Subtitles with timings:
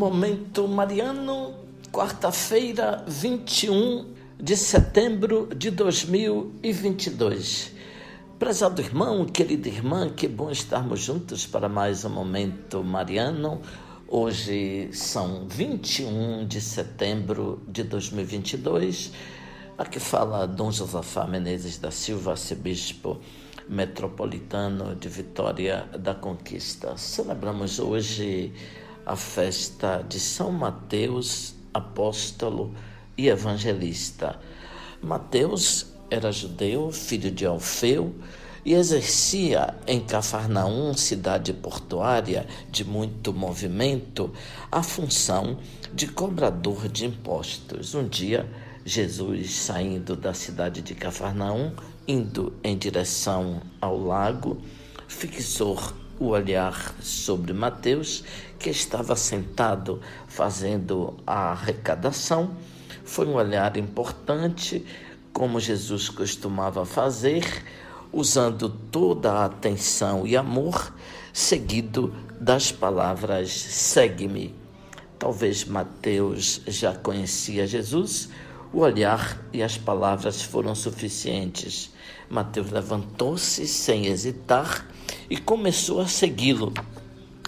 [0.00, 1.52] Momento Mariano,
[1.92, 4.06] quarta-feira, 21
[4.42, 7.72] de setembro de 2022.
[8.38, 13.60] Prezado irmão, querida irmã, que bom estarmos juntos para mais um Momento Mariano.
[14.08, 19.12] Hoje são 21 de setembro de 2022.
[19.76, 23.18] Aqui fala Dom Josafá Menezes da Silva, arcebispo
[23.68, 26.96] metropolitano de Vitória da Conquista.
[26.96, 28.54] Celebramos hoje
[29.10, 32.72] a festa de São Mateus, apóstolo
[33.18, 34.38] e evangelista.
[35.02, 38.14] Mateus era judeu, filho de Alfeu,
[38.64, 44.32] e exercia em Cafarnaum, cidade portuária de muito movimento,
[44.70, 45.58] a função
[45.92, 47.96] de cobrador de impostos.
[47.96, 48.48] Um dia,
[48.84, 51.72] Jesus, saindo da cidade de Cafarnaum,
[52.06, 54.62] indo em direção ao lago,
[55.08, 55.76] fixou
[56.20, 58.22] o olhar sobre Mateus,
[58.58, 62.50] que estava sentado fazendo a arrecadação.
[63.04, 64.84] Foi um olhar importante,
[65.32, 67.64] como Jesus costumava fazer,
[68.12, 70.92] usando toda a atenção e amor,
[71.32, 74.54] seguido das palavras: segue-me.
[75.18, 78.28] Talvez Mateus já conhecia Jesus,
[78.72, 81.90] o olhar e as palavras foram suficientes.
[82.28, 84.86] Mateus levantou-se sem hesitar
[85.28, 86.72] e começou a segui-lo,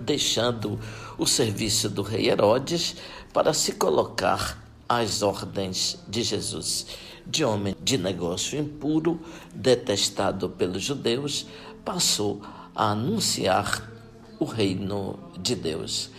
[0.00, 0.78] deixando
[1.16, 2.96] o serviço do rei Herodes
[3.32, 6.86] para se colocar às ordens de Jesus.
[7.26, 9.20] De homem de negócio impuro,
[9.54, 11.46] detestado pelos judeus,
[11.84, 12.42] passou
[12.74, 13.90] a anunciar
[14.38, 16.10] o reino de Deus.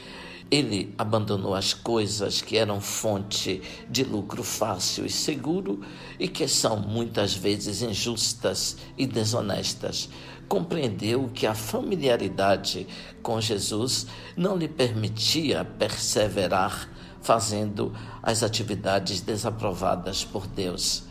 [0.49, 5.81] Ele abandonou as coisas que eram fonte de lucro fácil e seguro
[6.19, 10.07] e que são muitas vezes injustas e desonestas.
[10.47, 12.85] Compreendeu que a familiaridade
[13.23, 14.05] com Jesus
[14.37, 16.89] não lhe permitia perseverar
[17.21, 21.03] fazendo as atividades desaprovadas por Deus.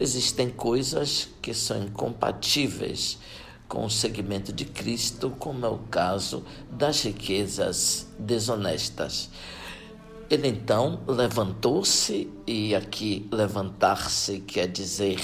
[0.00, 3.18] Existem coisas que são incompatíveis
[3.70, 9.30] com o segmento de Cristo, como é o caso das riquezas desonestas.
[10.28, 15.20] Ele então levantou-se, e aqui levantar-se quer dizer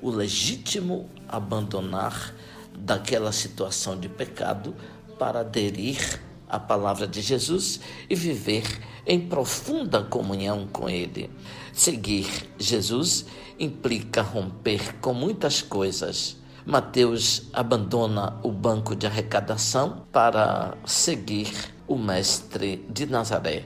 [0.00, 2.32] o legítimo abandonar
[2.72, 4.76] daquela situação de pecado
[5.18, 8.62] para aderir à palavra de Jesus e viver
[9.04, 11.28] em profunda comunhão com Ele.
[11.72, 13.26] Seguir Jesus
[13.58, 21.50] implica romper com muitas coisas Mateus abandona o banco de arrecadação para seguir
[21.86, 23.64] o Mestre de Nazaré.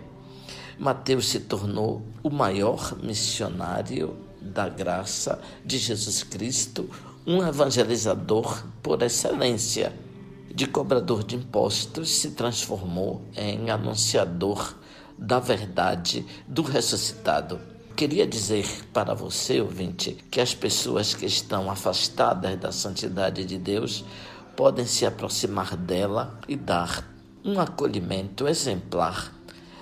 [0.78, 6.88] Mateus se tornou o maior missionário da graça de Jesus Cristo,
[7.26, 9.92] um evangelizador por excelência.
[10.54, 14.76] De cobrador de impostos, se transformou em anunciador
[15.18, 17.71] da verdade do ressuscitado.
[17.96, 24.04] Queria dizer para você, ouvinte, que as pessoas que estão afastadas da santidade de Deus
[24.56, 27.06] podem se aproximar dela e dar
[27.44, 29.32] um acolhimento exemplar,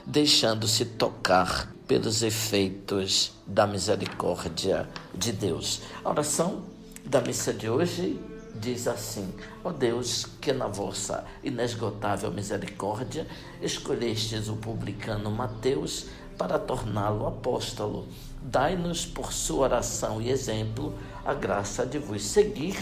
[0.04, 5.80] deixando-se tocar pelos efeitos da misericórdia de Deus.
[6.04, 6.64] A oração
[7.04, 8.20] da missa de hoje
[8.54, 9.32] diz assim:
[9.64, 13.26] Ó oh Deus, que na vossa inesgotável misericórdia
[13.62, 16.06] escolhestes o publicano Mateus
[16.40, 18.06] para torná-lo apóstolo.
[18.42, 22.78] Dai-nos, por sua oração e exemplo, a graça de vos seguir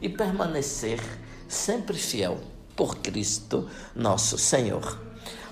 [0.00, 1.00] e permanecer
[1.48, 2.38] sempre fiel
[2.76, 5.00] por Cristo nosso Senhor.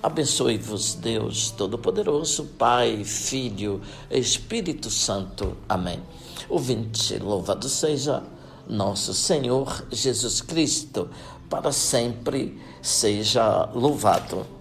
[0.00, 5.56] Abençoe-vos, Deus Todo-Poderoso, Pai, Filho, Espírito Santo.
[5.68, 6.00] Amém.
[6.48, 8.22] Ouvinte, louvado seja
[8.68, 11.10] nosso Senhor Jesus Cristo,
[11.48, 14.59] para sempre seja louvado.